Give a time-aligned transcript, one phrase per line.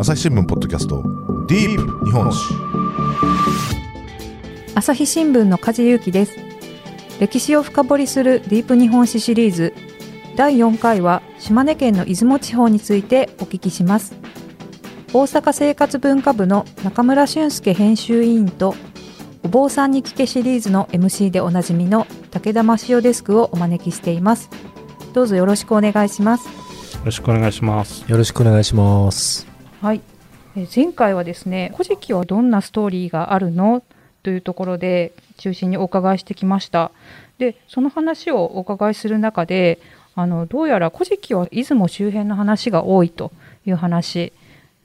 [0.00, 1.00] 朝日新聞ポッドキャスト
[1.46, 2.54] ディープ日本史。
[4.74, 6.34] 朝日新聞の梶裕貴です。
[7.20, 9.72] 歴史を深掘りするディープ日本史シリーズ。
[10.34, 14.16] 第4回は島根県の出雲地方についてお聞きします。
[15.12, 18.74] 大阪生活文化部の中村俊介編集委員と
[19.44, 24.50] お坊さんに聞けシリーズの MC でおなじみの武田真潮デスクをお招きしています。
[25.18, 26.46] どうぞよろしくお願いします。
[26.46, 26.52] よ
[27.04, 28.08] ろしくお願いします。
[28.08, 29.48] よろしくお願いします。
[29.82, 30.00] はい。
[30.72, 33.82] 前回はですね古事記はどんなストーリーがあるの？
[34.22, 36.92] というところで中心にお伺いしてきました。
[37.36, 39.80] でその話をお伺いする中で
[40.14, 43.32] あのどうやら古事記は出雲周辺の話が多いと
[43.66, 44.32] いう話。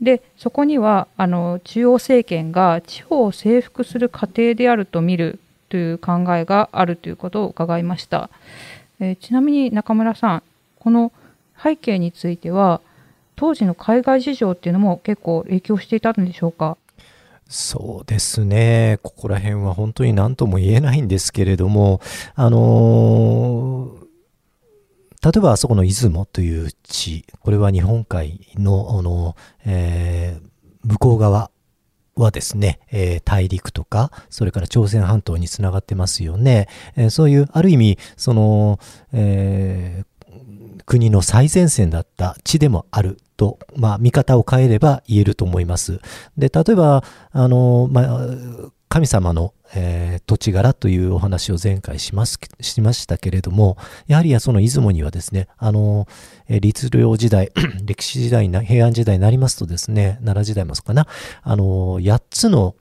[0.02, 5.38] でそこにはあの中央政権が地方を征服する過程であると見る
[5.70, 8.32] という考えがあるということを伺いました、
[9.04, 10.44] えー、ちなみに中村さん
[10.80, 11.12] この
[11.62, 12.80] 背景については
[13.36, 16.78] 当時の海外事情っていうのも結構影響していたんでしょうか？
[17.50, 19.00] そうですね。
[19.04, 22.00] ここら辺は本当に何とも言えないんですけれども、
[22.36, 29.36] あのー、例えばあそこの出雲という地、これは日本海の、あの、
[29.66, 31.52] えー、向こう側
[32.16, 36.68] はですね、えー、大陸とか、それから朝鮮半島につながってますよね。
[36.96, 38.80] えー、そういう、ある意味、その、
[39.12, 46.00] えー、国の最前線だった地でもあると、まあ、見方を変えれば言えると思います。
[46.38, 48.28] で、例えば、あの、まあ、
[48.94, 56.06] 神様の、えー、土地柄というお話を前回しますしましたけれども、やはりその出雲にはですね、あの、
[56.48, 57.52] えー、律令時代、
[57.84, 61.08] 歴史時代な、平安時代になりますとですね、奈良時代もそうかな、
[61.42, 62.76] あの、8つの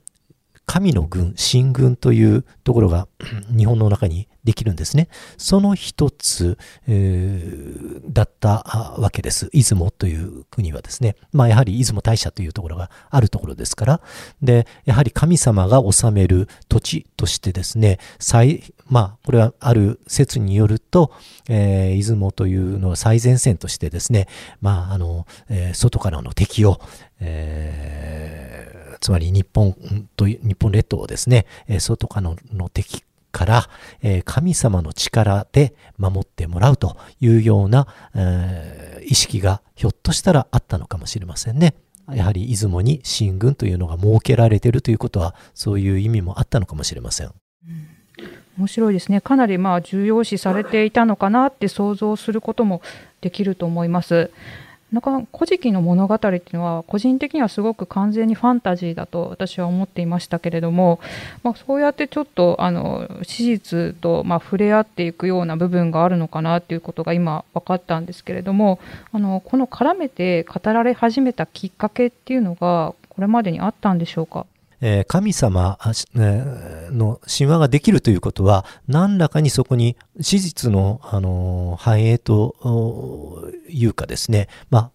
[0.73, 3.06] 神の軍、神軍というところが
[3.55, 5.09] 日本の中にできるんですね。
[5.37, 6.56] その一つ、
[6.89, 9.50] えー、だったわけです。
[9.53, 11.17] 出雲という国はですね。
[11.31, 14.00] まあやはり出雲大社というところがあるところですから。
[14.41, 21.12] で、やはり神様が治める土地としてですね、最、まあこれはある説によると、
[21.50, 24.27] えー、出雲というのは最前線としてですね、
[24.62, 26.81] まああの、えー、外からの敵を、
[27.21, 29.74] えー、つまり日本
[30.16, 31.46] と日本列島をですね、
[31.80, 33.02] 外からの敵
[33.32, 33.68] から、
[34.00, 41.74] え、神様の力で守ってもらうというような、え、意識がひょっとしたらあったのかもしれませんね。
[42.14, 47.26] やはり出雲に神軍というのが設けられているということはそういう意味もあったのかもしれません。
[47.26, 47.30] う
[47.70, 47.92] ん
[48.58, 49.20] 面白いですね。
[49.20, 52.82] かなりまあ重要視されていたのかなって想像することも
[53.22, 54.30] できると思います。
[54.92, 61.00] なかなか古事記の物語っていうのは個人的にはすごく完全にファンタジーだと私は思っていましたけれども、
[61.42, 68.78] まあ、そうやってちょっとあの史実とま触れ合っていくような部分があるのかなっていうことが今分かったんですけれども
[69.12, 74.47] あのこの絡めて語られ始めたきっかけっていうのがこれまでにあったんでしょうか？
[74.82, 75.78] え神様
[76.15, 84.91] の神話ができるということは、何らかにそこに史実の、あの繁栄というかですね、まあ、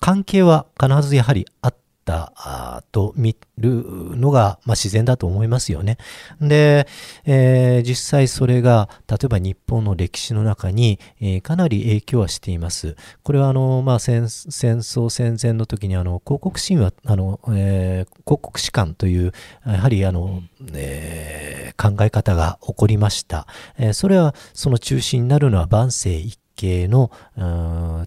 [0.00, 1.74] 関係は必ずやはりあっ
[2.08, 3.84] たと見る
[4.16, 5.98] のが、まあ、自然だと思いますよね。
[6.40, 6.86] で、
[7.26, 12.96] えー、実際それが、例えば日本の歴史の中に、えー、かなり影響はしています。
[13.22, 19.32] これはあの、まあ、戦戦争戦前の時にあの広告神話、あの、えー、広告士官という、
[19.66, 20.42] やはりあの、
[20.72, 23.46] えー、考え方が起こりました。
[23.76, 27.12] えー、それはその中心になるのは万世一系の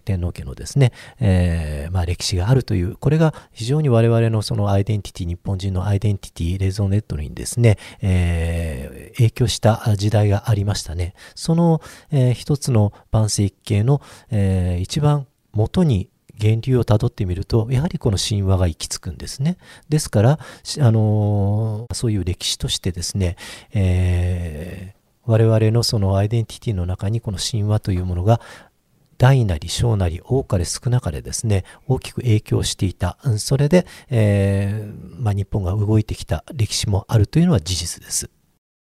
[0.04, 11.14] 天皇家のですね、えー、まあ、歴史があるという、これが非常に我々のそのアイデンティティ、日本人のアイデンティティ、レゾネットにですね、えー、影響した時代がありましたね。
[11.34, 11.80] その、
[12.10, 16.10] えー、一つの万世一系の、え一番元に
[16.42, 19.58] 源流をたどってみると、やはりこの神話が行き着くんですね。
[19.88, 20.38] ですから、
[20.80, 23.36] あの、そういう歴史としてですね、
[23.72, 28.40] えー、我々のそのアイデンティティの中にこの神話というものが
[29.18, 33.16] 大なり小なり多かれ少なかれですね、大きく影響していた。
[33.38, 38.30] それで、えー、まあ、日本が動いてきた歴史もあるというのは事実です。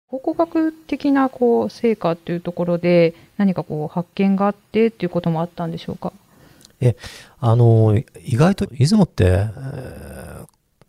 [0.07, 6.13] 考古学的なこう成果というところで何かこう発見があってということもあったんでしょうか？
[6.81, 6.97] え、
[7.41, 10.20] あの、意外と出雲って、えー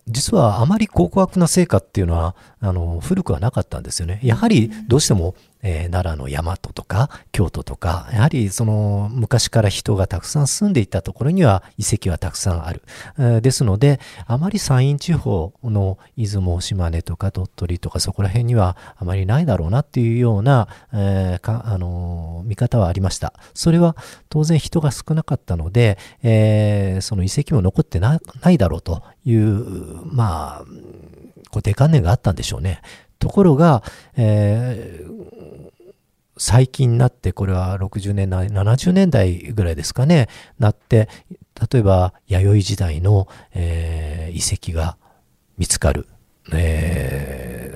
[0.08, 4.20] 実はあまり高額な成果っていうのは、あの、古くはなかったんですよね。
[4.24, 12.82] やはりどうしてもえー、奈良の大和とか京都とか、やはりその昔から人がたくさん住んでいたところには遺跡はたくさんある。
[13.18, 23.34] えー、ですので、あまり山陰地方の出雲、島根とか鳥取とかそこら辺にはあまりないだろうなっていうような、えー、かあの見方はありました。
[23.54, 23.96] それは
[24.30, 28.20] 当然人が少なかったので、えその遺跡も残ってな
[28.50, 30.66] いだろうという、まあ、
[31.50, 32.82] 固定観念があったんでしょうね。
[33.22, 33.84] ところが、
[34.18, 35.94] えー、
[36.38, 40.28] 最近になって、これは60年代、70年代ぐらいですかね、
[40.60, 41.08] なって、
[41.72, 44.98] 例えば弥生時代の、えー、遺跡が
[45.58, 46.08] 見つかる。
[46.52, 47.76] え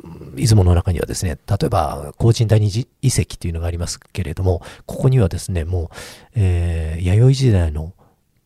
[0.00, 5.88] ー、出雲の中にはですね、例えば、高神谷遺跡というのがありますけれども、ここにはですね、もう、
[6.36, 7.92] えー、弥生時代の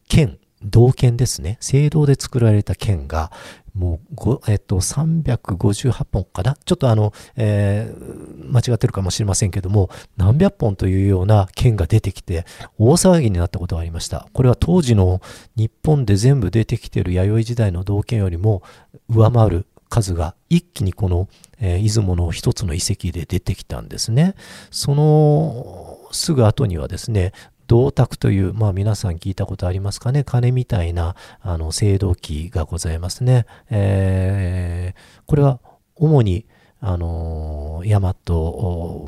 [0.08, 1.58] 剣、銅剣ですね。
[1.62, 3.30] 青銅で作られた剣が、
[3.74, 6.56] もう、えっと、358本かな？
[6.64, 12.44] ちょっとあの、えー、間違ってるかもしれませんけども、何百本というような剣が出てきて、
[12.78, 14.28] 大騒ぎになったことがありました。
[14.32, 15.20] これは当時の
[15.54, 18.62] 日本で全部出てきている弥生時代の銅剣よりも
[19.08, 21.28] 上回る数が一気にこの、
[21.60, 24.34] えー、出雲の一つの遺跡で出てきたんですね。
[24.70, 27.32] そのすぐ後にはですね、
[27.68, 30.24] 銅鐸という、まあ皆さん聞いたことありますかね？
[30.24, 33.46] 鐘みたいな、あの、青銅器がございますね。
[33.70, 35.60] えー、これは
[35.94, 36.46] 主に、
[36.80, 38.14] あの大和、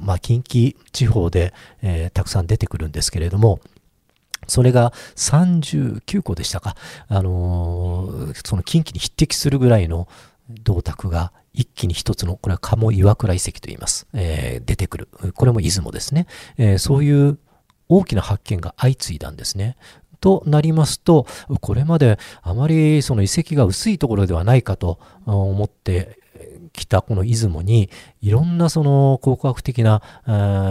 [0.01, 3.61] まあ、近畿地方で、えー、たくさん出てくるんですけれども、
[4.49, 6.77] それが39個でしたか。
[7.09, 10.09] あのー、その近畿に匹敵するぐらいの
[10.65, 14.09] 銅鐸が一気に一つの、これは鴨岩倉遺跡と言います。
[14.13, 15.09] えー、出てくる。
[15.35, 16.27] これも出雲ですね。
[16.59, 17.39] えー、そういう
[17.91, 19.77] 大きな発見が相次いだんですね。
[20.21, 21.27] となりますと、
[21.61, 26.19] これまであまりその遺跡が薄いところではないかと思って
[26.73, 27.91] きたこの出雲に、
[28.21, 30.03] いろんなその考古学的な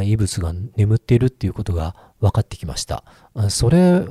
[0.03, 3.03] 遺物が眠っているっていうことが分かってきました。
[3.49, 4.01] それ、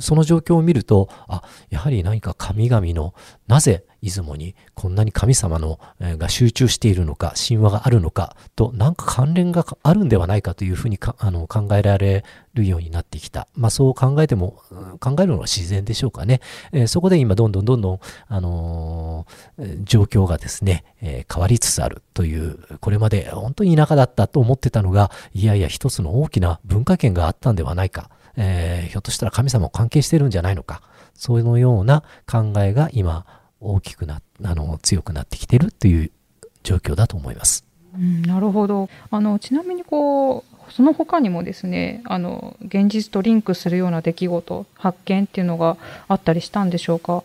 [0.00, 3.14] その状況を見ると、あ、やはり何か神々の、
[3.46, 13.48] なぜ出雲にこんなに神様の、えが集中しているのか、神話があるのかと、なんか関連があるんではないかというふうにあの考えられるようになってきた。
[13.54, 14.60] まあそう考えても、
[15.00, 16.40] 考えるのは自然でしょうかね。
[16.72, 28.10] えー、そこで今どんどんどんどん、あのー、状況がですね、え、変わりつつあるという、これまで本当に田舎だったと思ってたのが、いやいや一つの大きな文化圏があったんではないか。
[28.36, 30.82] えひょっとしたら神様も関係してるんじゃないのか。
[31.14, 33.24] そのような考えが今、
[33.60, 36.10] 大きくなあの強くなってきてるという
[36.64, 37.64] 状況だと思います。
[37.94, 45.78] うん、なるほどあのちなみにこうその他にもですねあの現実とリンクするような出来事発見っていうのが
[46.08, 47.22] あったりしたんでしょうか？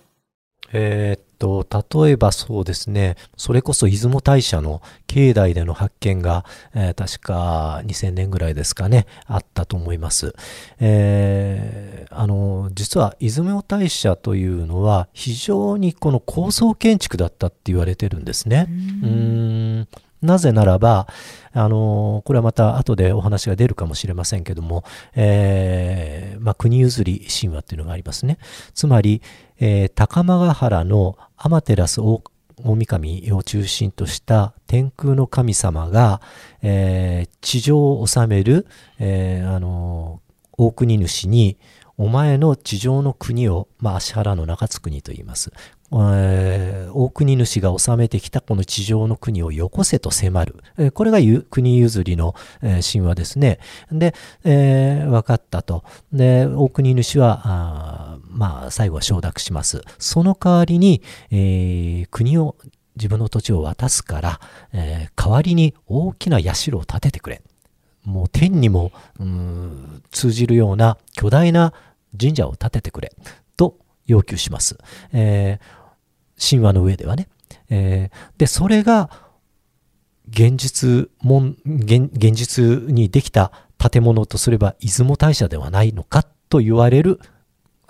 [0.71, 1.65] えー、っと、
[2.03, 6.45] 例えばそうですね、それこそ出雲大社の境内での発見が、
[6.75, 10.36] えー、確か2000年ぐらいですかね、あったと思います。
[10.80, 18.68] えー、あの、実は出雲大社というのは非常にこの高層建築だったって言われてるんですね。
[18.69, 18.74] う
[19.07, 19.88] ん
[20.21, 21.07] なぜならば、
[21.53, 24.83] あのこれはまた後でお話が出るかもしれませんけども、
[25.15, 28.38] えー、まあ、国譲り神話っていうのがありますね。
[28.74, 29.21] つまり、
[29.59, 32.23] えー、高間原の天照大
[32.63, 36.21] 大神を中心とした天空の神様が、
[36.61, 38.67] えー、地上を治める、
[39.00, 40.21] えー、あの
[40.57, 41.57] 大国主に、
[41.97, 45.51] お前の地上の国を、まあ、足原の中津国と言います。
[45.91, 50.91] 大国主が治めてきたこの地上の国をよこせと迫る。
[50.94, 51.19] これが
[51.50, 53.59] 国譲りの、神話ですね。
[53.91, 54.13] で、
[54.44, 55.83] え、分かったと。
[56.13, 59.81] で、大国主は、あまあ、最後は承諾します。
[59.97, 62.56] その代わりに、え、国を、
[62.95, 64.40] 自分の土地を渡すから、
[64.73, 67.42] え、代わりに大きな社を建ててくれ。
[68.04, 68.92] もう天にも
[70.11, 71.73] 通じるような巨大な
[72.19, 73.11] 神社を建ててくれ
[73.56, 74.78] と要求します。
[75.13, 75.79] えー、
[76.39, 77.27] 神話の上ではね。
[77.69, 79.09] えー、で、それが
[80.29, 87.19] 現実もん現、現実にできた建物とすれば出雲大社ではないのかと言われる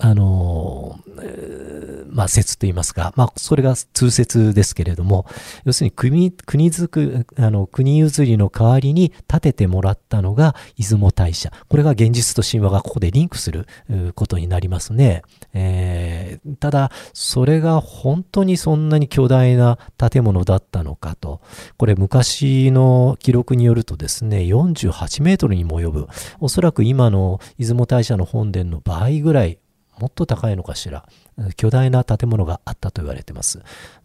[0.01, 5.25] あの、ー、まあ、説と言いますか、まあ、それが通説ですけれども、
[5.65, 11.51] 要するに国、国づく、あの、国譲りの代わりに建ててもらったのが出雲大社。
[11.67, 13.67] これが現実と神話がここでリンクする
[14.15, 15.23] ことになりますね。
[15.53, 21.41] えー、ただ、それが本当にそんなに巨大な建物だったのかと。
[21.77, 26.07] これ昔の記録によるとですね、48メートルにも及ぶ、
[26.39, 29.59] おそらく今の出雲大社の本殿の倍ぐらい
[29.99, 31.07] もっと高いのかしら、
[31.55, 33.61] 巨大な建物があったと言われてます。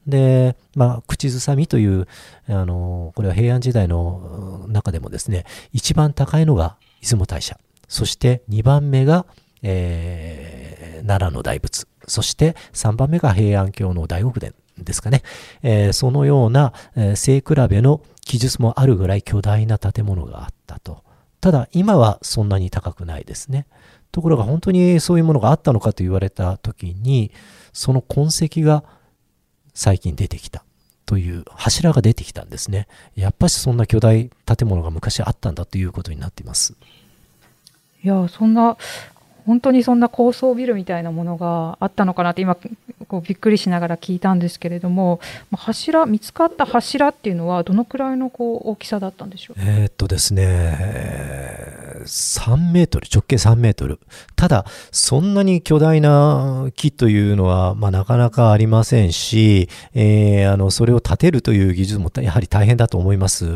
[0.06, 2.06] で、まあ、口ずさみという、
[2.48, 7.58] あの、これは平安時代の中でもですね、一番高いのが出雲大社。
[7.88, 9.26] そして2番目が、
[9.62, 11.86] えー、奈良の大仏。
[12.06, 15.22] そして3番目が平安京の大極殿ですかね。
[15.62, 21.02] えー、そのような、えー、比べの記述もあるぐらい巨大な建物があったと。
[21.40, 23.66] ただ今はそんなに高くないですね。
[24.14, 27.32] ところが本当にそういうものがあったのかと言われた時に、
[27.72, 28.84] その痕跡が
[29.74, 30.62] 最近出てきた
[31.04, 32.86] という柱が出てきたんですね。
[33.16, 36.74] やっぱしそんな巨大建物が昔あったんだということになっています。
[38.04, 38.76] いや、そんな
[39.46, 42.56] 本当にそんな高層ビルみたいなものがあったのかなって今
[43.08, 45.20] こうびっくりしながら聞いたんですけれども
[45.52, 49.56] 柱見つかった柱っていうのはどのくらいのこう大きさだったんでしょう？
[49.60, 54.00] えー、っとですね3メートル直径3メートル
[54.36, 63.46] ただそんなに巨大な木というのは、まあ、なかなかありませんし、えー、あのそれを建てるという技術もやはり大変だと思います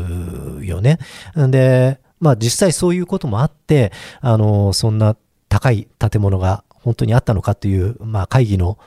[0.61, 0.99] よね。
[1.35, 3.91] でまあ実際そういうこともあって、
[4.21, 5.15] あの、そんな
[5.47, 8.77] 高い建物が本当にあったのかという、まあ、会議の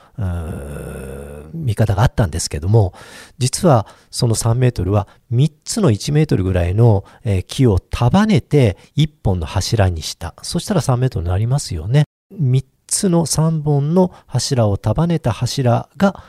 [1.53, 2.93] 見方があったんですけども
[3.37, 10.33] 実はその3メートルは3つの1メートルぐらいの、えー、木を束ねて1本の柱にした。
[10.41, 12.05] そしたら3メートルになりますよね。
[12.33, 16.23] 3つの3本の柱を束ねた柱が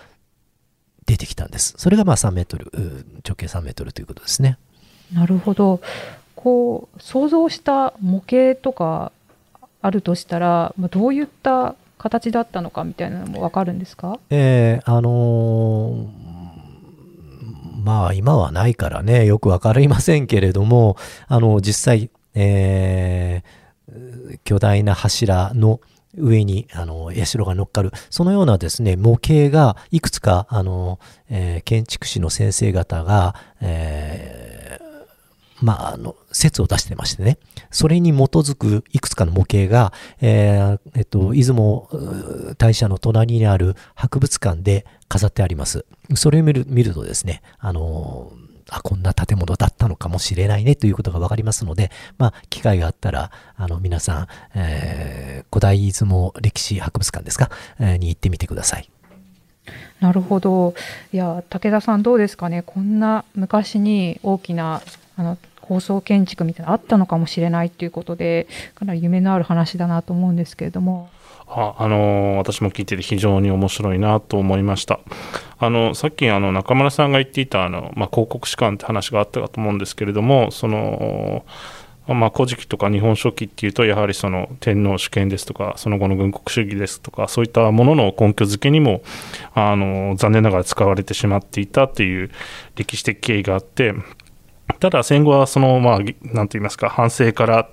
[1.07, 1.75] 出てきたんです。
[1.77, 2.71] それがまあ3メートル
[3.27, 4.59] 直径3メートルということですね。
[5.13, 5.81] なるほど。
[6.35, 9.13] こう想像した模型とか
[9.87, 14.19] あるとしたら、まあ、どういった形だったのかみたいなのも分かるんですか？
[14.31, 16.09] えー、あのー、
[17.85, 20.97] まあ今はないからね、よく分かりませんけれども、
[21.29, 25.81] あの、実際、えー、巨大な柱の
[26.17, 30.99] 上に、あの、社が乗っかる、そのようなですね、模型が、いくつか、あの、
[31.29, 34.44] えー、建築士の先生方が、えー、
[35.65, 37.39] まあ、あの、説を出してましてね、
[37.71, 41.89] それに基づくいくつかの模型が、えー、えっと、出雲
[42.59, 45.87] 大社の隣にある博物館で飾ってあります。
[46.17, 48.31] それを見る見るとですね、あの
[48.69, 58.91] あ、こんな建物だったのかもしれないねということがわかりますので、まあ、機会があったら、あの、皆さん、えー、古代出雲歴史博物館ですか、えー、に行ってみてください。
[60.01, 60.75] なるほど。
[61.13, 62.63] いや、武田さんどうですかね。
[62.63, 64.83] こんな昔に大きな
[65.17, 71.09] あの高層建築みたいなあったのかもしれないっていうことでかなり夢のある話だなと思うんですけれども。
[71.47, 75.01] ああの私も聞いてて非常に面白いなと思いました。
[75.59, 81.45] あのさっきあの中村さんが言っていたあの、まあ、広告士官って話があったかと思うんですけれどもその
[82.07, 89.03] まあ、古事記とか日本書紀っていうとやはりその天皇主権ですとかその後の軍国主義ですとかそういったものの根拠づけにも
[89.55, 92.31] あの残念ながら使われてしまっていたっていう
[92.77, 93.95] 歴史的経緯があって
[94.81, 97.69] ただ戦後はその、まあ、なんて言いますか、反省から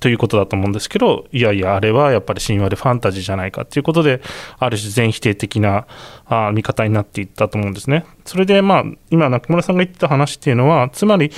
[0.00, 4.22] ということだと思うんですけど、いやいや、あれはやっぱり神話でファンタジーじゃないかということで、
[4.58, 5.86] ある種全否定的な
[6.26, 8.06] あ見方になっていったと思うんですね。
[8.24, 11.30] それで、まあ、今、中村さんが言ってた話っていうのは、つまり、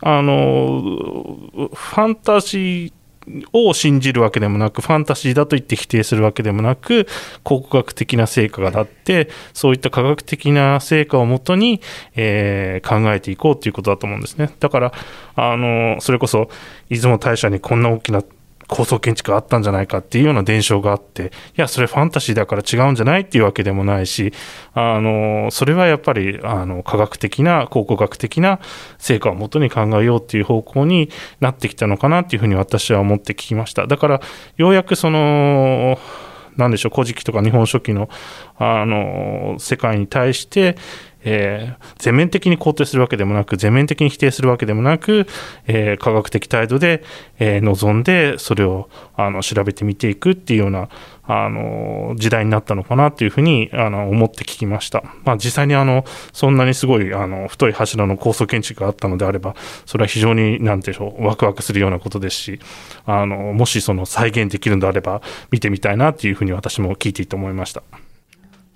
[0.00, 2.92] あの、ファンタジー
[3.52, 7.06] を信じるわけでもなく、ファンタジーだと言って否定するわけでもなく、
[7.42, 11.80] 考古学的な成果があって、そういった科学的な成果をもとに、
[12.16, 14.54] えー、考えていこうということだと思うんですね。
[14.60, 14.92] だから、
[15.36, 16.48] あの、それこそ、
[16.90, 18.22] 出雲大社にこんな大きな
[18.68, 24.32] 高層建築があったんじゃないかっていうような伝承があって、いや、それファンタジーだから違うんじゃないっていうわけでもないし、
[24.72, 28.60] あの、それはやっぱり、あの、科学的な、考古学的な
[28.98, 33.86] 成果をもとに考えようっていう方向になってきたのかなっていうふうに私は思って聞きました。
[33.86, 34.20] だから、
[34.56, 35.98] ようやくその、
[36.56, 38.08] なんでしょう、古事記とか日本書紀の、
[38.58, 40.76] あの、世界に対して、
[41.24, 45.26] えー、全面的に肯定するわけでもなく、全面的に否定するわけでもなく、
[45.66, 47.02] えー、科学的態度で、
[47.38, 50.88] えー、臨んで、それをあの調べてみていくっていうような
[51.26, 55.02] あの時代になったのかなというふうにあの思って聞きました。
[55.24, 59.54] まあ、実際にあのそんなにすごいあの太い柱の高層建築があったのであれば、
[59.86, 62.60] それは非常に何でしょう、ワクワクするようなことですし、
[63.06, 67.82] あのもしその再現できるのであれば、見てみたいなというふうに私も聞いていて思いました。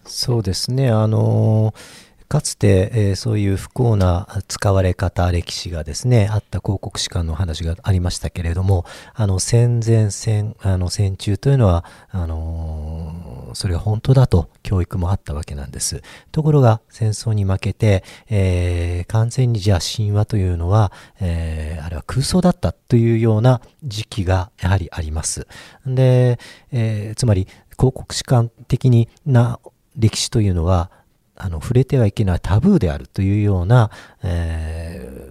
[0.06, 0.88] そうですね。
[0.88, 16.02] あのーかつて、えー、そういう不幸な使われ方、歴史がですね、あった広告士官の話がありましたけれども、あの、戦前戦、あの、戦中というのは、あのー、それが本当だと教育もあったわけなんです。
[16.30, 25.46] ところが、戦争に負けて、えー、完全にじゃあ神話というのは、えー、あれは空想だったというような時期がやはりあります。
[25.86, 26.38] で、
[26.72, 29.60] え、つまり、広告史観的な
[29.96, 30.90] 歴史というのは
[31.38, 33.90] あの触れてはいけないタブーであるというような、
[34.22, 35.30] え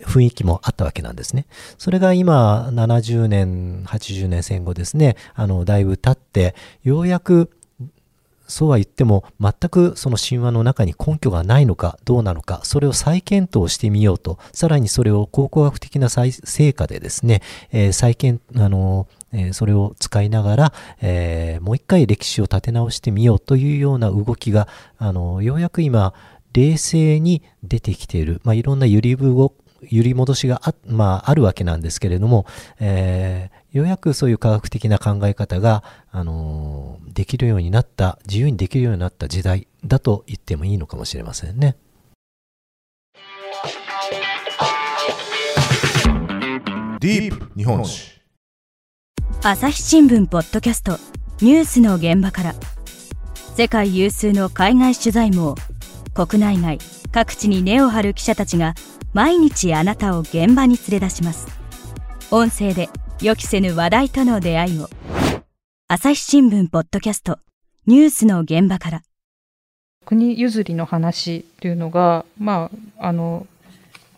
[0.00, 1.46] ー、雰囲気もあったわけなんですね。
[1.78, 7.50] それが今70年80年戦後ですねあのだいぶ経ってようやく
[8.46, 26.14] そうは言っても全くその神話の中に根拠がないのかどうなのかそれを再検討してみようとさらにそれを考古学的な成果でですね、えー、再検あのえそれを使いながら、えー、もう一回歴史を立て直してみようというような動きがあのようやく今
[26.52, 32.46] 冷静に出てきている、まあ、いろんな揺り動揺り戻しがあ,、まあ、あるわけなんですけれども、
[32.80, 41.76] えー、ようやくそういう科学的な考え方が、あのー、できるようになった自由にできるようになった時代だと言ってもいいのかもしれませんね。
[47.00, 48.20] ディープ日本史
[49.42, 50.98] 朝日新聞ポッドキャスト
[51.40, 52.54] ニュースの現場から
[53.54, 55.54] 世界有数の海外取材網
[56.14, 56.78] 国内外
[57.12, 58.74] 各地に根を張る記者たちが
[59.16, 61.46] 毎日あなたを現場に連れ出します。
[62.30, 62.90] 音声で
[63.22, 64.90] 予期せぬ話題との出会いを。
[65.88, 67.38] 朝日新聞ポッドキャスト。
[67.86, 69.02] ニュースの現場から。
[70.04, 73.46] 国譲りの話というのが、まあ、あの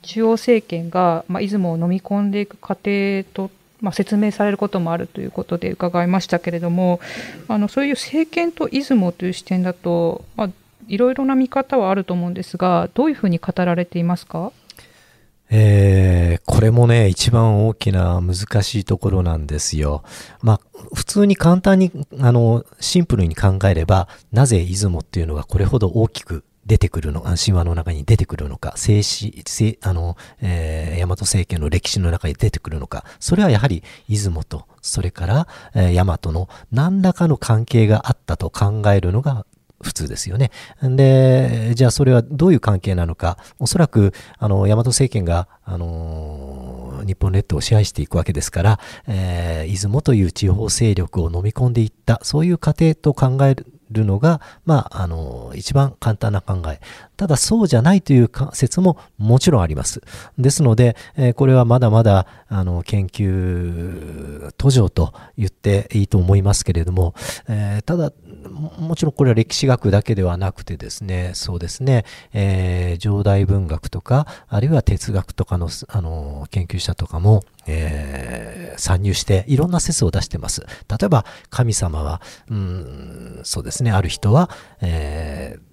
[0.03, 6.99] 中央政権が、まあ、出雲を飲み込んでいく過程とまあ、説明されることもあるということで伺いましたけれども
[7.47, 10.51] あのそういう政権と出雲という視点だと、まあ、
[10.89, 14.51] いろいろな見方はあると思うんですがどういうふうに語られていますか？
[15.51, 20.03] えー、これもね、一番大きな難しいところなんですよ。
[20.43, 20.61] まあ、
[20.95, 21.91] 普通に簡単に、
[22.21, 39.47] あの、シンプルに考えれば、なぜ出雲っていうのがこれほど大きく出てくるの、神話の中に出てくるのか、静止、静あの、えー、大和政権の歴史の中に出てくるのか、それはやはり出雲と、それから、えー、大和の何らかの関係があったと考えるのが
[39.83, 40.51] 普通ですよね。
[40.83, 56.81] で、じゃあそれはどういう関係なのか、おそらく、あの、大和政権が、あの日本列島を支配していくわけですから、えー、出雲という地方勢力を飲み込んでいった、そういう過程と考えるるのが、まあ、あの、一番簡単な考え。
[57.17, 60.01] ただそうじゃないという説ももちろんあります。
[60.39, 67.15] ですので、えー、これはまだまだ、あの、研究途上と言っていいと思いますけれども、
[67.49, 68.13] えー、ただ、
[68.79, 80.63] もちろんこれは歴史学だけではなくてですね、そうですね、えー、上代文学とか、あるいは哲学とかの、あの、研究者とかも、えー、参入していろんな説を出してます。
[80.63, 84.51] 例えば、神様は、うん、そうですね、ある人は、
[84.81, 85.69] えー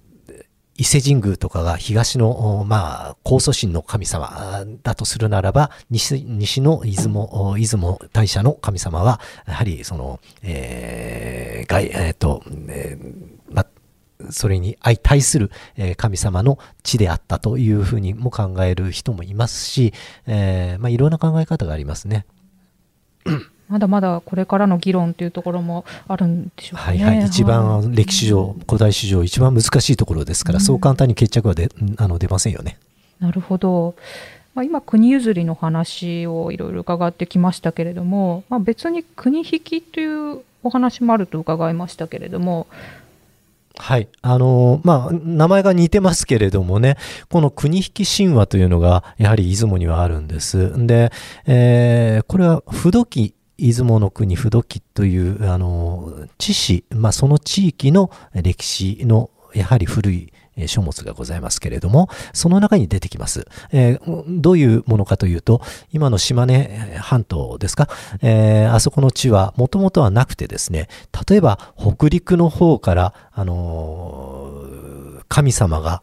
[0.78, 13.35] 伊勢神宮とかが東の、まあ、高祖神の神様だとするならば、西西の出雲、出雲大社の神様は、やはりその、えー、外、えっ、ー、と、えー、
[14.30, 15.50] それに相対する
[15.96, 19.92] 神様の地であったというふうにも考える人もいますし、
[20.26, 22.26] えー、まあ、いろんな考え方がありますね。
[23.68, 27.04] まだまだこれからの議論というところもあるんでしょうかね。
[27.04, 32.78] はいはい、一番歴史上、古代史上一番難しいところですから、うん、そう簡単に決着はであの出ませんよね。
[33.18, 33.96] なるほど。
[34.54, 42.66] まあ、今、国譲りの話をいろいろ伺ってきましたけれども、まあ、別に国引きというお話もあると伺いましたけれども、
[43.78, 44.08] はい。
[44.22, 46.96] あのー、まあ、名前が似てますけれどもね、
[47.28, 50.86] この国引き神話というのが、やはり出雲にはあるんです。
[50.86, 51.12] で、
[51.46, 63.46] えー、これは不土器出雲の国不土器というあの知史、まあ、その地域の歴史のやはり古いえ書物がございますけれども、その中に出てきます。
[63.72, 65.60] え、どういうものかというと、
[65.92, 67.88] 今の島根半島ですか、
[68.22, 70.88] え、あそこの地はもともとはなくてですね、
[71.28, 74.64] 例えば北陸の方から、あの、
[75.28, 76.02] 神様が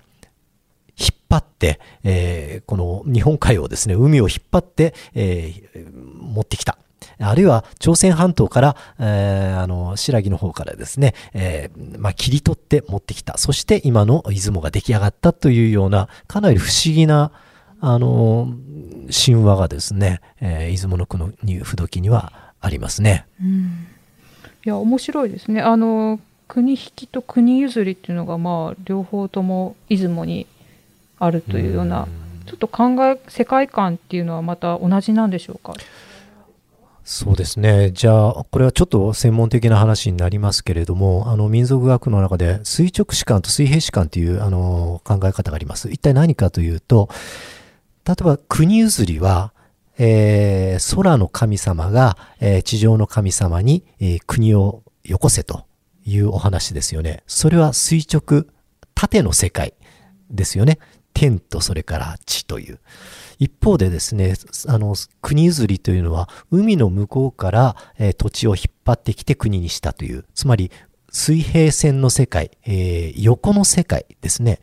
[0.97, 6.77] 引っ張って、えー、この日本海をですね、海を引っ張って、えー、持ってきた。
[7.19, 13.37] あるいは朝鮮半島から、えー、あの、白木の方からですね、えー、まあ、切り取って持ってきた。
[13.37, 17.31] そして今の出雲が出来上がったというような、かなり不思議な、
[17.81, 18.53] あの、
[19.11, 23.25] 神話がですね、えー、出雲の国不時にはありますね。
[23.41, 23.87] うん、
[24.65, 25.61] いや、面白いですね。
[25.61, 30.45] あの、国引きと国譲りっていうのが、まあ、両方とも出雲に
[31.19, 32.07] あるというような、う
[32.45, 35.73] ちょっと考え、世界観っていうのはまた同じなんでしょうか？
[37.03, 37.91] そうですね。
[37.91, 45.89] じゃあ、これはちょっと専門的な話になりますけれども、あの、民族学の中で垂直史観と水平史観という、あの、考え方があります。
[45.91, 47.09] 一体何かというと、
[48.05, 49.53] 例えば国譲りは、
[49.97, 55.65] えー、空の神様が、えー、地上の神様に、えー、国をよこせと
[56.05, 57.23] いうお話ですよね。
[57.27, 58.45] それは垂直、
[58.95, 59.73] 縦の世界
[60.31, 60.79] ですよね。
[61.13, 62.79] 天とそれから地という。
[63.39, 64.35] 一方でですね、
[64.67, 70.71] あの、国譲りというのは、海の向こうから、えー、土地を引っ張ってきて国にしたという、つまり、
[71.13, 74.59] 水平線の世界、えー、横の世界ですね。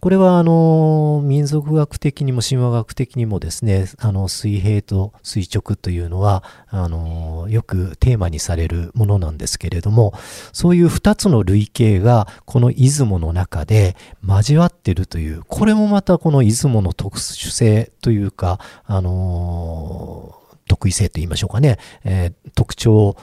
[0.00, 10.12] これはあの民族学的にも神話学的にもですねあの水平と垂直というのはあのよくテーマにされるものなんですけれども
[10.52, 13.94] そういう2つの類型がこの出雲の中で
[14.26, 20.36] 交わってるというこれもまたこの出雲の特殊性というかあの
[20.66, 23.14] 得意性と言いましょうかね、えー、特徴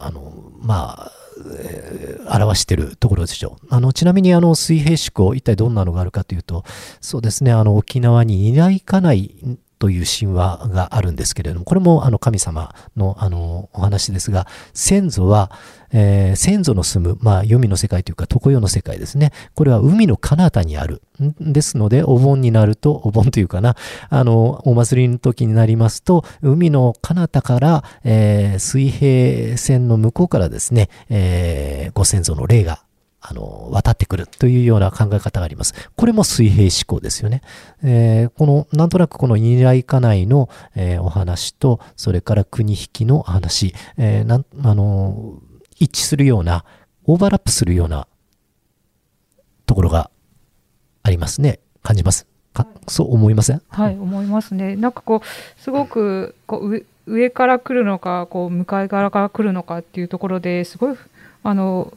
[0.00, 1.12] あのまあ、
[2.26, 3.66] 表しているところでしょう。
[3.70, 6.64] あの、ちなみにあの、水平思考、一体どんなのがあるかというと、
[7.00, 9.34] そうですね、あの、沖縄にいないかない
[9.78, 15.50] という神話があるんですけれども、これもあの神様のあのお話ですが、先祖は、
[15.92, 19.32] えー、先祖の住む、まあ、黄泉の世界というか、常世の世界ですね。
[19.54, 21.02] これは海の彼方にある。
[21.40, 23.76] ですので、お盆になると、お盆というかな、
[24.08, 32.80] あの、お祭りの時になりますと、海の彼方から、えー、水平線の向こうからですね、えー、ご先祖の霊が
[33.30, 35.74] あの、渡ってくるというような考え方があります。
[35.96, 37.42] これも水平思考ですよね。
[37.82, 45.34] えー、この、なんとなくこの二来家内の、えー、お話と、それから国引きの話、えー、なん、あの、
[45.78, 46.64] 一致するような、
[47.04, 48.06] オーバーラップするような
[49.66, 50.10] ところが
[51.02, 51.60] ありますね。
[51.82, 52.26] 感じます？
[52.52, 52.66] か？
[52.86, 53.62] そう思いません？
[53.68, 54.76] はい、思いますね。
[54.76, 60.96] なんかこう、すごくこう上上から来るのか、こう向かい側から来るのかっていうところですごい、
[61.42, 61.94] あの、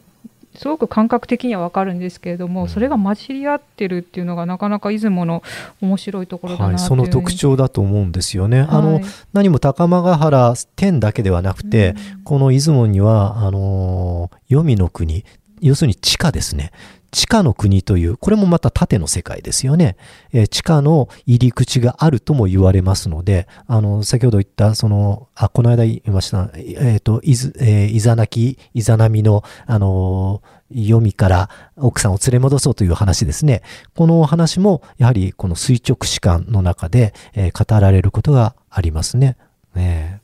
[0.56, 5.44] すごく感覚的にはわかるんですけれども、それが混じり合ってるっていうのがなかなか出雲の
[5.82, 8.60] 面白いところだなはい、その特徴だと思うんですよね。
[8.60, 9.02] はい、あの
[9.34, 15.26] 何も高間ヶ原天だけではなくて、うん、この出雲にはあの黄泉の国
[15.62, 16.72] 要するに地下ですね。
[17.12, 19.98] 地下の国という、これもまた縦の世界ですよね。
[20.32, 30.42] えー、地下の入り口があるとも言われますので、あの、先ほど言った、その、あ、この間言いました、えっ、ー、と、いず、えー、いざなき、いざなみの、あの
[30.74, 33.62] 読みから奥さんを連れ戻そうという話ですね。
[33.94, 39.36] このお話も、やはりこの垂直史観の中で、えー、語られることがありますね。
[39.76, 40.21] ね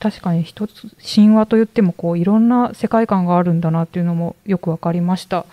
[0.00, 5.46] 確かに一つ神話といってもこういろんな世界観があるんだなっていうのもよく分かりました。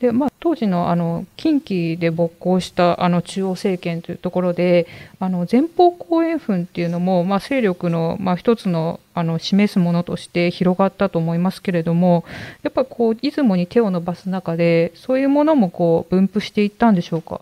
[0.00, 4.88] でまあ、当時のあの近畿で勃興したあの中央政権というところで
[5.20, 12.24] あの前方後円墳っていうのも、まあ、勢力の、まあ、一つのあの示すものとして広がったと思いますけれども
[12.64, 17.40] やっぱこう出雲に手を伸ばす中でそういうものもこう分布していったんでしょうか？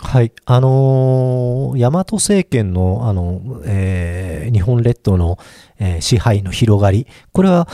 [0.00, 0.30] はい。
[0.46, 4.17] あのー、大和政権の、あの、えー、
[4.50, 5.38] 日本列島の、
[5.78, 7.06] えー、支配の広がり。
[7.32, 7.68] これは、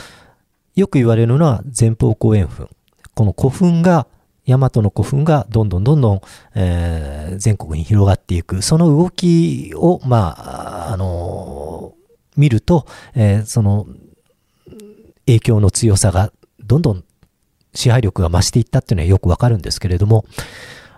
[0.75, 2.69] よく言われるのは前方後円墳。
[3.13, 4.07] この古墳が、
[4.47, 6.21] 大和の古墳がどんどんどんどん、
[6.53, 8.61] えー、全国に広がっていく。
[8.61, 12.85] その動きを、まあ、あのー、見ると、
[13.15, 13.87] えー、その、
[15.25, 17.03] 影響の強さがどんどん
[17.73, 20.25] 支配力が増していったっていうのはよくわかるんですけれども、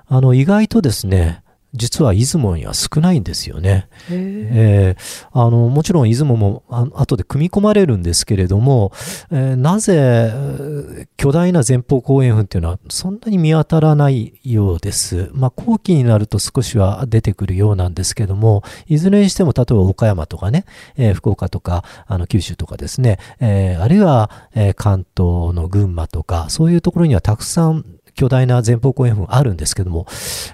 [0.07, 3.87] あの、意外とですね、実は出雲には少ないんですよね。
[4.09, 8.91] えー、あのもちろん出雲もあ後で組み込まれるんですけれども、
[9.31, 15.29] えー、なぜ巨大な前方後円墳っていうのはそんなに見当たらないようです。
[15.33, 30.07] まあ後期になると少しは出てくるようなんですけども、いずれにしても例えば岡山とかね、えー、福岡とかあの九州とかですね、えあるいは、え関東の群馬とかそういうところにはたくさん巨大な前方後円墳あるんですけども、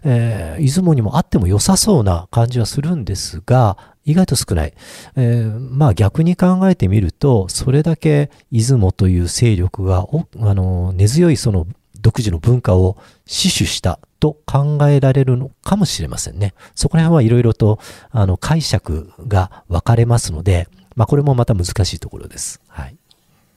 [0.04, 4.74] えー、出雲にもあっても良さそうな感じはするんですが、意外と少ない。
[5.16, 10.06] えー、まあ逆に考えてみると、それだけ出雲という勢力が、
[10.42, 11.66] あの、根強いその
[12.02, 16.54] 独自の文化を死守したと考えられるのかもしれませんね。
[16.76, 17.80] そこら辺はいろいろと
[18.12, 22.62] あの解釈が分かれますので、まあこれもまた難しいところです。
[22.68, 22.98] はい。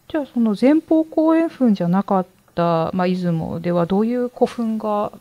[0.09, 2.27] じゃあその前方後円墳じゃなかっ、
[2.95, 5.13] まあ、出雲ではどういう古墳が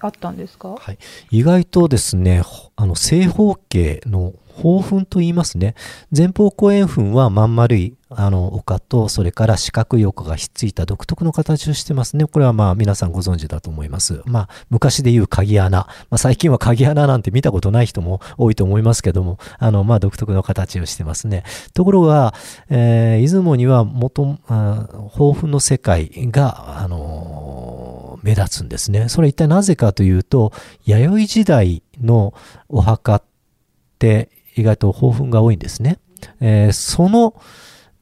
[0.00, 0.98] あったんですか、はい、
[1.30, 2.42] 意外とですね
[2.76, 5.74] あの正方形の宝墳と言いますね。
[6.16, 12.26] 前方後円墳はまん丸いあの丘と、それから四角い丘がひっついた独特の形をしてますね。
[12.26, 14.22] これはまあ皆さんご存知だと思います。
[14.26, 15.78] まあ昔で言う鍵穴。
[15.78, 21.44] まあ、最近は鍵穴なんて見たことない人も多いと思いますけども、あのまあ独特の形をしてますね。
[21.74, 22.34] ところが、
[22.68, 29.08] えー、出雲には元、宝墳の世界が、あのー、目立つんですね。
[29.08, 30.52] それ一体なぜかというと、
[30.84, 32.34] 弥生時代の
[32.68, 33.22] お墓っ
[33.98, 35.98] て意外と豊富が多いんですね。
[36.40, 37.34] えー、その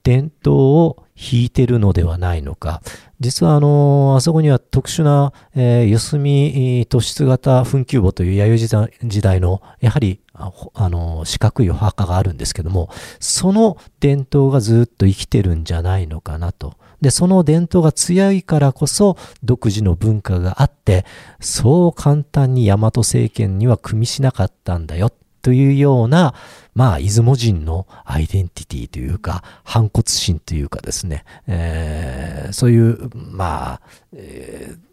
[0.02, 2.82] 伝統を引いてるのではないのか。
[3.20, 16.74] 実はあの、あそこには特殊な、えー、四隅突出型墳丘墓という弥生時代の、やはり、あの、四角いお墓があるんですけども、その伝統がずっと生きてるんじゃないのかなと。
[17.02, 21.04] で、その伝統が強いからこそ独自の文化があって、
[21.40, 26.35] そう簡単に大和政権には組みしなかったんだよというような、
[26.74, 33.81] まあ、出雲人のアイデンティティというか、反骨心というかですね、えー、そういう、まあ、
[34.12, 34.90] えー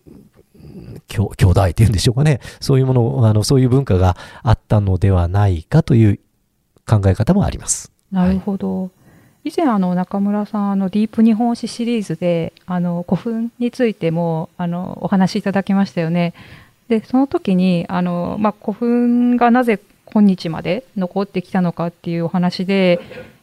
[1.08, 2.40] 兄弟っていうんでしょうかね。
[2.60, 6.20] そういうもの、あの、そういう文化があったのではないかという
[6.88, 7.92] 考え方もあります。
[8.12, 8.84] なるほど。
[8.84, 8.88] は
[9.44, 16.34] い、以前あの中村さんあのディープ日本史シリーズであの古墳についてもあのお話しいただきましたよね。
[16.88, 19.80] でその時にあの、まあ、古墳がなぜ
[20.22, 23.00] 今日まで残ってきたのかっていうお話で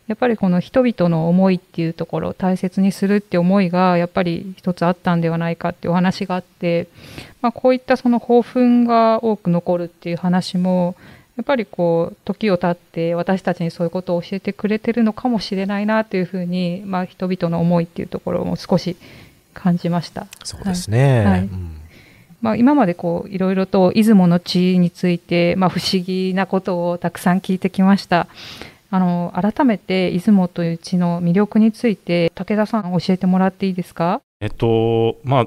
[0.07, 6.89] やっぱりこの人々の思いっていうところを大切にするって思いがやっぱり一つあったんではないかっていうお話があって、
[7.41, 10.95] まあ、こういったその興奮が多く残るっていう話も
[11.37, 18.97] やっぱりこう時を経って私たちにそういうことを教えてくれてるのかもしれないなというふうに、まあ、人々の思いっていうところも少し
[19.55, 20.27] 感じました。
[20.45, 21.81] そうですね、はい、うん
[22.45, 28.27] まあ、今までこういろいろと出雲の地について、まあ、不思議なことをたくさん聞いてきました。
[28.91, 34.21] あの改めて出雲という地の魅力について武田さん教えてもらっていいですか？
[34.41, 35.47] えっとまあ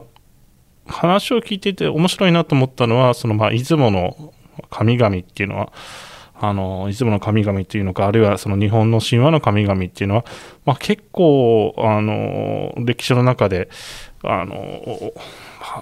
[0.88, 4.34] 話を聞いていて面白いなと思ったのはそのまあ出雲の
[4.72, 5.72] 神々っていうのは
[6.40, 10.26] あの出雲の神々っていうのかあるいはその日本の神話の神々っていうのは、
[10.66, 13.70] まあ、結構あの歴史の中で
[14.24, 15.14] あの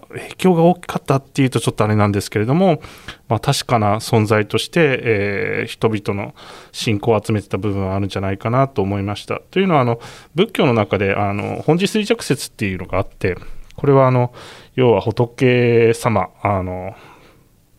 [0.09, 2.81] 影響が大きかったっていうとちょっとあれなんですけれども、
[3.27, 6.33] まあ、確かな存在として、えー、人々の
[6.71, 9.41] 信仰を集めてた部分はあるんじゃないかなと思いました。
[9.51, 9.99] というのはあの
[10.35, 13.35] 仏教の中であの本日離着説っていうのがあって
[13.75, 14.33] これはあの
[14.75, 16.95] 要は仏様あの、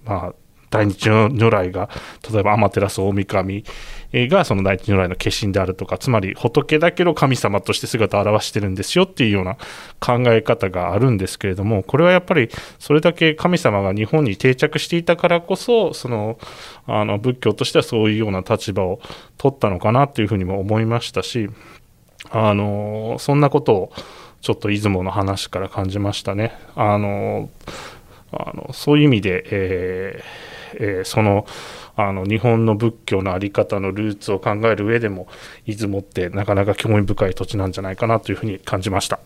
[0.05, 0.35] まあ、
[0.71, 1.89] 大日如来が
[2.31, 3.65] 例えば天照大神
[4.13, 9.57] がその大日如来の化身であるとかつまり仏だけの神様として姿を現してるんですよっていうような
[10.01, 12.49] 考え方があるんですけれどもこれはやっぱり
[12.79, 16.39] それだけ神様が日本に定着していたからこそその
[16.87, 19.01] あの仏教としてはそういうような立場を
[19.39, 21.49] 取ったのかなというふうにも思いましたし
[22.31, 23.93] あのそんなことを
[24.41, 26.57] ちょっと出雲の話から感じましたね。
[26.75, 27.51] あの
[28.33, 31.47] あのそういう意味で、えーえー、その
[31.97, 35.29] あの日本の仏教の在り方のルーツを考える上でも
[35.67, 39.19] 出雲ってなかなか興味深い土地なんじゃないかなというふうに感じました。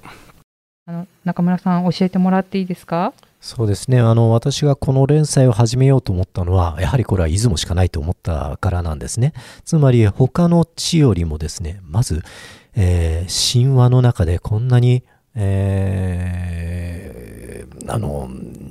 [0.86, 3.12] あの中村さん教えてもらっていいですか？
[3.40, 4.00] そうですね。
[4.00, 9.32] あの私がこの連載を始めようと思ったのはやはりこれは出雲しかないと思ったからなんですね。
[9.64, 12.22] つまり他の地よりもですねまず、
[12.74, 18.28] えー、神話の中でこんなにえー、あの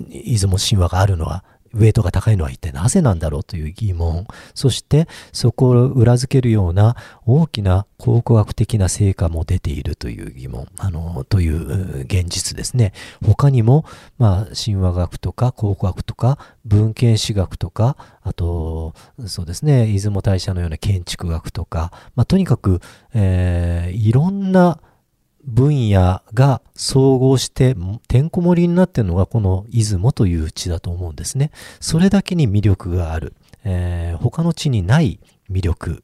[0.10, 12.94] 出雲神話があるのはウェイトが高いのは一体なぜなんだろうという疑問、そしてそこを裏付けるような大きな考古学的な成果も出ているという疑問、あの、という現実ですね。
[13.26, 13.86] 他にも、
[14.18, 18.94] まあ、神話学とか考古学とか文献史学とか、あと、
[19.28, 22.82] そうですね、出雲大社のような建築学とか、まあ、とにかく、
[23.14, 24.80] えー、いろんな
[25.50, 27.76] 分野が総合して
[28.08, 31.52] てんこ盛りになっているのがこの出雲という地だと思うんですね。
[31.80, 33.34] それだけに魅力がある。
[33.64, 35.20] えー、他の地にない
[35.52, 36.04] 魅力。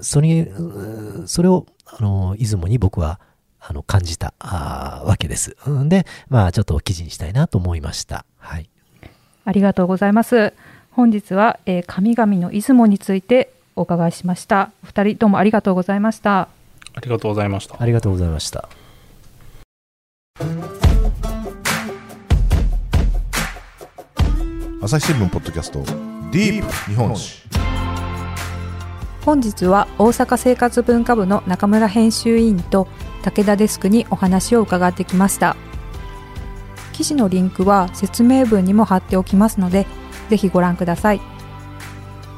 [0.00, 0.50] それ
[1.26, 3.20] それをあの出雲に僕は
[3.60, 5.56] あの感じたわけです。
[5.86, 8.24] で、まあちょっと記事にしたいなと思いました。
[8.38, 8.70] はい。
[9.44, 10.54] ありがとうございます。
[10.92, 14.70] 本日は、えー、神々の出雲についてお伺いしました。
[14.82, 16.48] お二人どうもありがとうございました。
[16.94, 17.76] ありがとうございました。
[17.78, 18.68] ありがとうございました。
[24.82, 25.80] 朝日新聞ポッドキャスト
[26.32, 27.42] ディープ日本史
[29.26, 32.88] 本日は大阪生活文化部の中村編集委員と
[33.22, 35.54] 武田デスクにお話を伺ってきました。
[36.94, 39.86] 記事のリンクは説明文にも貼っておきますので
[40.30, 41.20] ぜひご覧ください。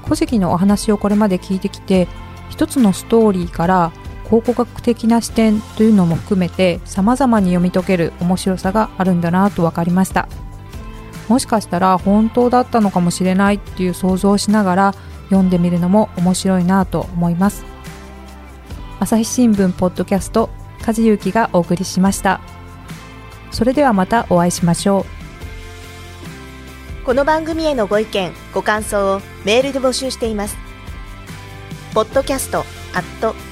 [0.03, 2.09] 古事記のお話をこれまで聞いてきて
[2.51, 3.93] 一つのストーリーから
[4.33, 10.27] 考古学的な視点というのも含めて様々に読み解ける面白さがあるんだなと分かりました。
[11.29, 17.67] もしかしたら本当だったのかもしれないっていう想像をしながら読んでみるのも面白いなと思います。
[19.01, 20.49] 朝日新聞ポッドキャスト
[20.81, 22.41] 梶裕貴がお送りしました。
[23.51, 25.05] それではまたお会いしましょ
[27.03, 27.05] う。
[27.05, 30.57] この番組へのご意見ご感想をメールで募集しています。
[31.93, 32.61] ポッドキャスト
[32.95, 33.52] アット